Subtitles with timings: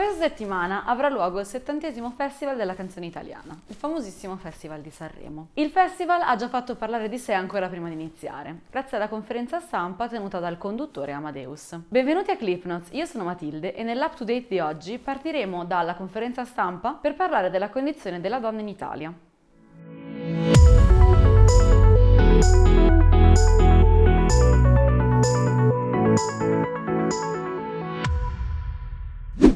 [0.00, 5.48] Questa settimana avrà luogo il settantesimo Festival della canzone italiana, il famosissimo Festival di Sanremo.
[5.52, 9.60] Il festival ha già fatto parlare di sé ancora prima di iniziare, grazie alla conferenza
[9.60, 11.78] stampa tenuta dal conduttore Amadeus.
[11.86, 16.46] Benvenuti a Clipnotes, io sono Matilde e nell'up to date di oggi partiremo dalla conferenza
[16.46, 19.12] stampa per parlare della condizione della donna in Italia.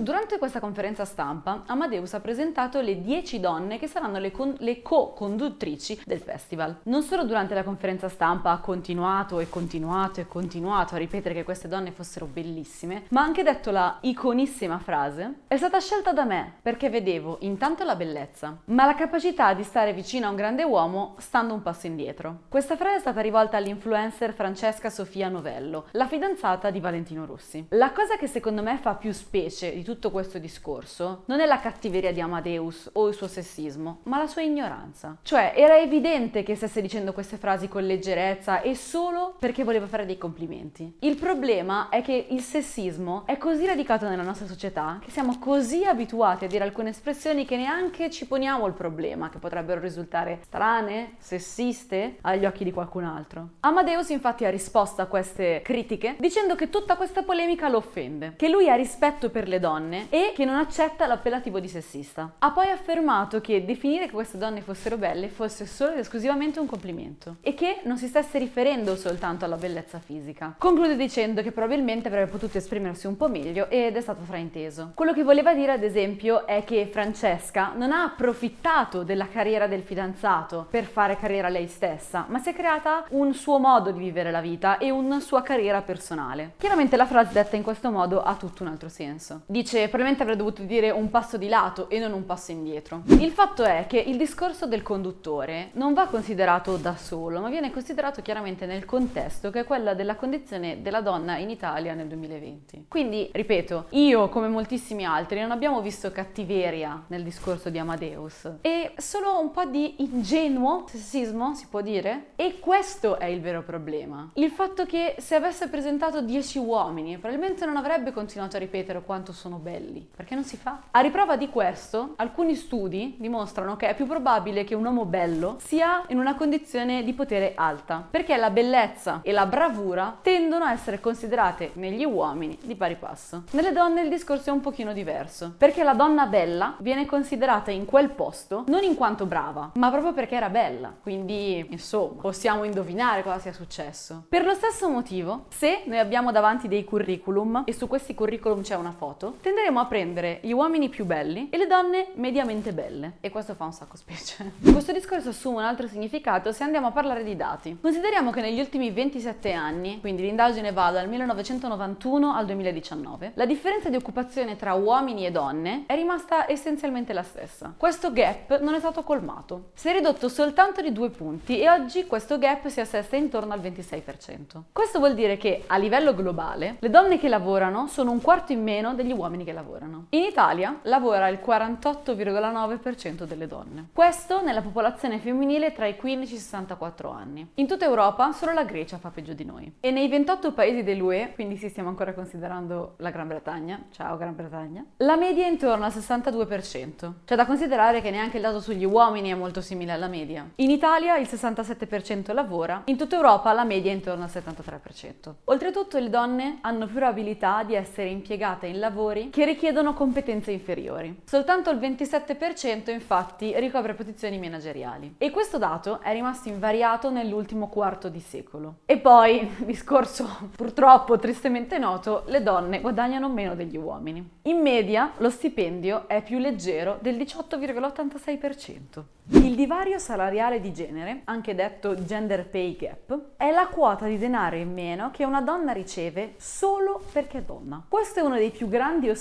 [0.05, 4.83] Durante questa conferenza stampa, Amadeus ha presentato le 10 donne che saranno le, con- le
[4.83, 6.81] co-conduttrici del festival.
[6.83, 11.43] Non solo durante la conferenza stampa ha continuato e continuato e continuato a ripetere che
[11.43, 16.27] queste donne fossero bellissime, ma ha anche detto la iconissima frase: È stata scelta da
[16.27, 20.65] me perché vedevo intanto la bellezza, ma la capacità di stare vicino a un grande
[20.65, 22.41] uomo stando un passo indietro.
[22.51, 27.69] Questa frase è stata rivolta all'influencer Francesca Sofia Novello, la fidanzata di Valentino Rossi.
[27.71, 31.47] La cosa che secondo me fa più specie di tutto tutto questo discorso non è
[31.47, 35.19] la cattiveria di Amadeus o il suo sessismo, ma la sua ignoranza.
[35.23, 40.05] Cioè, era evidente che stesse dicendo queste frasi con leggerezza e solo perché voleva fare
[40.05, 40.97] dei complimenti.
[41.01, 45.85] Il problema è che il sessismo è così radicato nella nostra società che siamo così
[45.85, 51.15] abituati a dire alcune espressioni che neanche ci poniamo il problema, che potrebbero risultare strane,
[51.19, 53.49] sessiste agli occhi di qualcun altro.
[53.61, 58.49] Amadeus infatti ha risposto a queste critiche dicendo che tutta questa polemica lo offende, che
[58.49, 62.35] lui ha rispetto per le donne donne e che non accetta l'appellativo di sessista.
[62.39, 66.67] Ha poi affermato che definire che queste donne fossero belle fosse solo ed esclusivamente un
[66.67, 70.55] complimento e che non si stesse riferendo soltanto alla bellezza fisica.
[70.59, 74.93] Conclude dicendo che probabilmente avrebbe potuto esprimersi un po' meglio ed è stato frainteso.
[74.95, 79.83] Quello che voleva dire ad esempio è che Francesca non ha approfittato della carriera del
[79.83, 84.31] fidanzato per fare carriera lei stessa, ma si è creata un suo modo di vivere
[84.31, 86.53] la vita e una sua carriera personale.
[86.57, 89.43] Chiaramente la frase detta in questo modo ha tutto un altro senso.
[89.47, 93.03] Dice Dice, probabilmente avrei dovuto dire un passo di lato e non un passo indietro.
[93.07, 97.73] Il fatto è che il discorso del conduttore non va considerato da solo, ma viene
[97.73, 102.85] considerato chiaramente nel contesto che è quella della condizione della donna in Italia nel 2020.
[102.87, 108.93] Quindi, ripeto, io come moltissimi altri non abbiamo visto cattiveria nel discorso di Amadeus e
[108.99, 112.27] solo un po' di ingenuo sessismo, si può dire?
[112.37, 114.31] E questo è il vero problema.
[114.35, 119.33] Il fatto che se avesse presentato 10 uomini, probabilmente non avrebbe continuato a ripetere quanto
[119.33, 120.83] sono belli, perché non si fa.
[120.91, 125.57] A riprova di questo, alcuni studi dimostrano che è più probabile che un uomo bello
[125.59, 130.73] sia in una condizione di potere alta, perché la bellezza e la bravura tendono a
[130.73, 133.45] essere considerate negli uomini di pari passo.
[133.53, 137.87] Nelle donne il discorso è un pochino diverso, perché la donna bella viene considerata in
[137.87, 140.93] quel posto non in quanto brava, ma proprio perché era bella.
[141.03, 144.27] Quindi, insomma, possiamo indovinare cosa sia successo.
[144.29, 148.75] Per lo stesso motivo, se noi abbiamo davanti dei curriculum e su questi curriculum c'è
[148.75, 153.19] una foto, tenderemo a prendere gli uomini più belli e le donne mediamente belle.
[153.21, 154.55] E questo fa un sacco specie.
[154.75, 157.79] Questo discorso assume un altro significato se andiamo a parlare di dati.
[157.81, 163.89] Consideriamo che negli ultimi 27 anni, quindi l'indagine va dal 1991 al 2019, la differenza
[163.89, 167.73] di occupazione tra uomini e donne è rimasta essenzialmente la stessa.
[167.77, 169.71] Questo gap non è stato colmato.
[169.75, 173.61] Si è ridotto soltanto di due punti e oggi questo gap si assesta intorno al
[173.61, 174.63] 26%.
[174.73, 178.63] Questo vuol dire che a livello globale le donne che lavorano sono un quarto in
[178.65, 180.07] meno degli uomini uomini che lavorano.
[180.11, 183.89] In Italia lavora il 48,9% delle donne.
[183.93, 187.47] Questo nella popolazione femminile tra i 15 e i 64 anni.
[187.55, 189.73] In tutta Europa solo la Grecia fa peggio di noi.
[189.81, 194.35] E nei 28 paesi dell'UE, quindi sì stiamo ancora considerando la Gran Bretagna, ciao Gran
[194.35, 197.13] Bretagna, la media è intorno al 62%.
[197.25, 200.49] C'è da considerare che neanche il dato sugli uomini è molto simile alla media.
[200.57, 205.35] In Italia il 67% lavora, in tutta Europa la media è intorno al 73%.
[205.45, 211.23] Oltretutto le donne hanno più probabilità di essere impiegate in lavori che richiedono competenze inferiori.
[211.25, 218.09] Soltanto il 27% infatti ricopre posizioni manageriali e questo dato è rimasto invariato nell'ultimo quarto
[218.09, 218.77] di secolo.
[218.87, 224.25] E poi, discorso purtroppo tristemente noto, le donne guadagnano meno degli uomini.
[224.43, 229.03] In media lo stipendio è più leggero del 18,86%.
[229.31, 234.57] Il divario salariale di genere, anche detto gender pay gap, è la quota di denaro
[234.57, 237.83] in meno che una donna riceve solo perché è donna.
[237.89, 239.14] Questo è uno dei più grandi ostacoli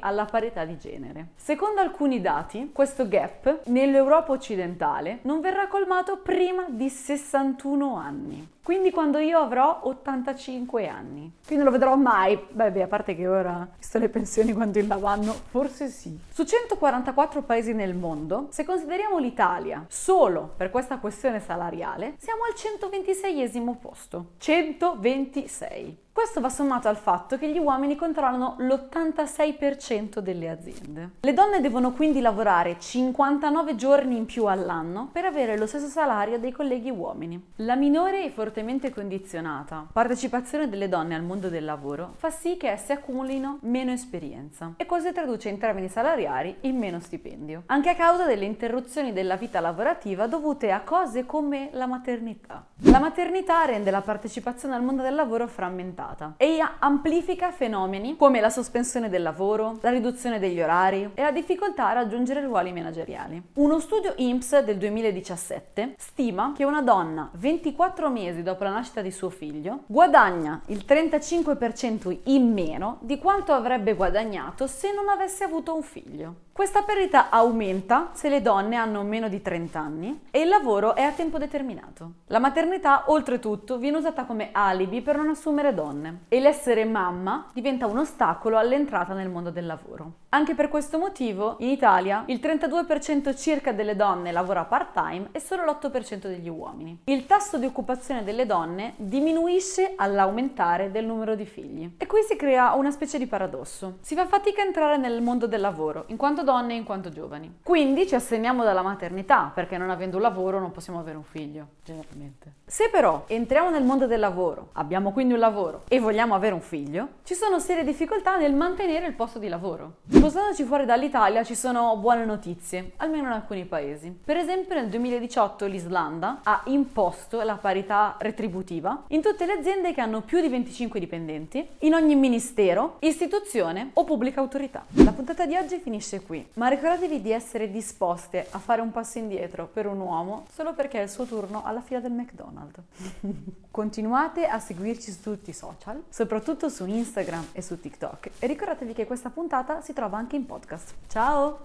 [0.00, 1.28] alla parità di genere.
[1.36, 8.54] Secondo alcuni dati, questo gap nell'Europa occidentale non verrà colmato prima di 61 anni.
[8.66, 11.34] Quindi quando io avrò 85 anni.
[11.46, 12.36] Quindi non lo vedrò mai.
[12.50, 16.18] Beh, beh, a parte che ora, visto le pensioni quando il vanno, forse sì.
[16.28, 22.56] Su 144 paesi nel mondo, se consideriamo l'Italia solo per questa questione salariale, siamo al
[22.56, 23.40] 126
[23.80, 24.32] posto.
[24.38, 26.04] 126.
[26.16, 31.10] Questo va sommato al fatto che gli uomini controllano l'86% delle aziende.
[31.20, 36.38] Le donne devono quindi lavorare 59 giorni in più all'anno per avere lo stesso salario
[36.38, 37.52] dei colleghi uomini.
[37.56, 42.70] La minore e fortemente condizionata partecipazione delle donne al mondo del lavoro fa sì che
[42.70, 47.94] esse accumulino meno esperienza e questo traduce in termini salariari in meno stipendio, anche a
[47.94, 52.64] causa delle interruzioni della vita lavorativa dovute a cose come la maternità.
[52.84, 58.40] La maternità rende la partecipazione al mondo del lavoro frammentata aumentata e amplifica fenomeni come
[58.40, 63.42] la sospensione del lavoro, la riduzione degli orari e la difficoltà a raggiungere ruoli manageriali.
[63.54, 69.10] Uno studio INPS del 2017 stima che una donna 24 mesi dopo la nascita di
[69.10, 75.74] suo figlio guadagna il 35% in meno di quanto avrebbe guadagnato se non avesse avuto
[75.74, 76.34] un figlio.
[76.56, 81.02] Questa perdita aumenta se le donne hanno meno di 30 anni e il lavoro è
[81.02, 82.12] a tempo determinato.
[82.28, 85.95] La maternità, oltretutto, viene usata come alibi per non assumere donne
[86.28, 90.24] e l'essere mamma diventa un ostacolo all'entrata nel mondo del lavoro.
[90.30, 95.64] Anche per questo motivo, in Italia, il 32% circa delle donne lavora part-time e solo
[95.64, 97.00] l'8% degli uomini.
[97.04, 101.94] Il tasso di occupazione delle donne diminuisce all'aumentare del numero di figli.
[101.96, 103.98] E qui si crea una specie di paradosso.
[104.00, 107.08] Si fa fatica a entrare nel mondo del lavoro, in quanto donne e in quanto
[107.08, 107.60] giovani.
[107.62, 111.68] Quindi ci assegniamo dalla maternità, perché non avendo un lavoro non possiamo avere un figlio,
[111.82, 112.56] generalmente.
[112.66, 116.60] Se però entriamo nel mondo del lavoro, abbiamo quindi un lavoro e vogliamo avere un
[116.60, 119.98] figlio, ci sono serie difficoltà nel mantenere il posto di lavoro.
[120.08, 124.16] Spostandoci fuori dall'Italia ci sono buone notizie, almeno in alcuni paesi.
[124.24, 130.00] Per esempio nel 2018 l'Islanda ha imposto la parità retributiva in tutte le aziende che
[130.00, 134.84] hanno più di 25 dipendenti, in ogni ministero, istituzione o pubblica autorità.
[134.94, 139.18] La puntata di oggi finisce qui, ma ricordatevi di essere disposte a fare un passo
[139.18, 142.80] indietro per un uomo solo perché è il suo turno alla fila del McDonald's.
[143.70, 145.65] Continuate a seguirci su tutti i social,
[146.08, 150.46] soprattutto su Instagram e su TikTok e ricordatevi che questa puntata si trova anche in
[150.46, 150.94] podcast.
[151.08, 151.60] Ciao!